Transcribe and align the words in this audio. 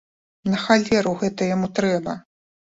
На 0.51 0.57
халеру 0.63 1.13
гэта 1.21 1.53
яму 1.55 1.73
трэба? 1.81 2.19